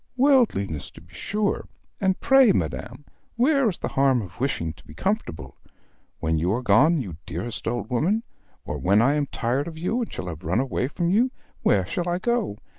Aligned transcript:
Worldliness, 0.17 0.89
to 0.89 1.01
be 1.01 1.13
sure; 1.13 1.67
and 2.01 2.19
pray, 2.19 2.51
madam, 2.51 3.05
where 3.35 3.69
is 3.69 3.77
the 3.77 3.89
harm 3.89 4.23
of 4.23 4.39
wishing 4.39 4.73
to 4.73 4.83
be 4.83 4.95
comfortable? 4.95 5.57
When 6.19 6.39
you 6.39 6.51
are 6.53 6.63
gone, 6.63 6.99
you 7.01 7.17
dearest 7.27 7.67
old 7.67 7.91
woman, 7.91 8.23
or 8.65 8.79
when 8.79 8.99
I 8.99 9.13
am 9.13 9.27
tired 9.27 9.67
of 9.67 9.77
you 9.77 10.01
and 10.01 10.11
have 10.11 10.41
run 10.43 10.59
away 10.59 10.87
from 10.87 11.11
you, 11.11 11.29
where 11.61 11.85
shall 11.85 12.09
I 12.09 12.17
go? 12.17 12.57